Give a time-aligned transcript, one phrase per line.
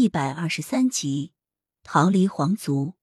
[0.00, 1.34] 一百二十三集，
[1.82, 2.94] 逃离皇族。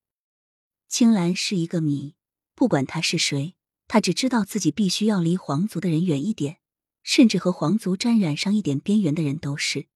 [0.88, 2.16] 青兰是一个谜，
[2.56, 3.54] 不管他是谁，
[3.86, 6.58] 他只知道自己必须要离皇族的人远一点，
[7.04, 9.86] 甚至和皇族沾染上一点边缘的人都是。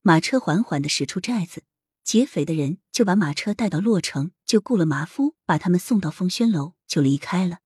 [0.00, 1.64] 马车缓缓的驶出寨子，
[2.02, 7.58] 劫匪的人就把马车带到洛城，就雇了马夫把他们送到凤轩楼，就离开了。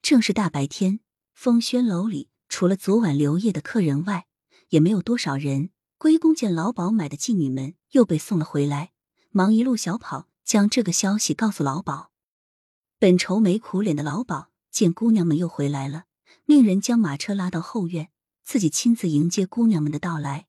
[0.00, 1.00] 正是大白天，
[1.34, 4.26] 凤轩楼里除了昨晚留夜的客人外，
[4.70, 5.72] 也没有多少人。
[5.98, 8.92] 归公见老鸨买的妓女们又被送了回来，
[9.30, 12.10] 忙一路小跑，将这个消息告诉老鸨。
[12.98, 16.04] 本愁眉苦脸的老鸨见姑娘们又回来了，
[16.44, 18.10] 命人将马车拉到后院，
[18.44, 20.46] 自己亲自迎接姑娘们的到来。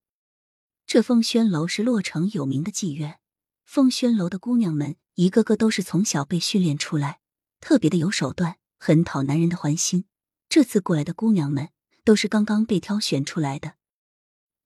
[0.86, 3.20] 这凤轩楼是洛城有名的妓院，
[3.64, 7.22] 凤轩楼的姑娘们一个个都是从小被训练出来，
[7.62, 10.06] 特别的有手段，很讨男人的欢心。
[10.50, 11.70] 这次过来的姑娘们
[12.04, 13.76] 都是刚刚被挑选出来的。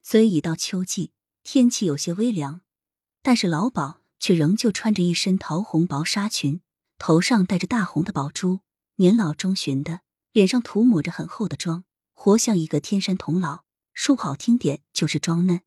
[0.04, 1.12] 虽已到秋季，
[1.44, 2.62] 天气有些微凉，
[3.22, 6.62] 但是老鸨却仍旧穿着一身桃红薄纱裙，
[6.98, 8.60] 头上戴着大红的宝珠，
[8.96, 13.62] 年老中旬的，脸上涂抹着很厚的妆，活像一个天山童姥。
[13.94, 15.62] 说好听点就是装嫩。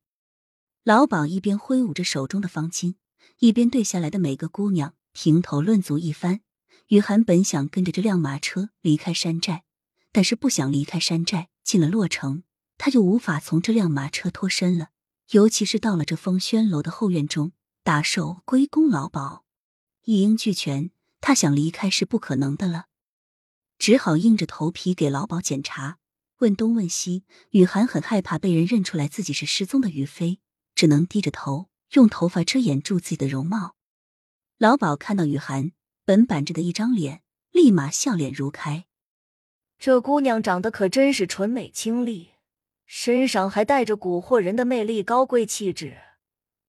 [0.83, 2.97] 老鸨一边挥舞着手中的方巾，
[3.39, 6.41] 一边对下来的每个姑娘评头论足一番。
[6.89, 9.65] 雨涵本想跟着这辆马车离开山寨，
[10.11, 12.43] 但是不想离开山寨，进了洛城。
[12.85, 14.91] 他就无法从这辆马车脱身了，
[15.31, 19.43] 尤其是到了这风轩楼的后院中，打手归功老鸨，
[20.03, 20.91] 一应俱全，
[21.23, 22.89] 他想离开是不可能的了，
[23.79, 25.97] 只好硬着头皮给老鸨检查，
[26.41, 27.25] 问东问西。
[27.53, 30.41] 雨涵很害怕被人认出来自己是失踪的于飞，
[30.75, 33.77] 只能低着头，用头发遮掩住自己的容貌。
[34.59, 35.73] 老鸨看到雨涵
[36.05, 38.85] 本板着的一张脸，立马笑脸如开。
[39.79, 42.33] 这姑娘长得可真是纯美清丽。
[42.87, 45.99] 身上还带着蛊惑人的魅力、高贵气质，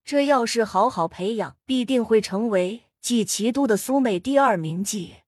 [0.04, 5.22] 这要是好好培养，必定会成为继齐都的苏妹第二名妓。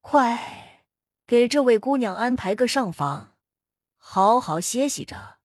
[0.00, 0.84] 快
[1.26, 3.34] 给这位姑娘安排个上房，
[3.96, 5.38] 好好歇息着。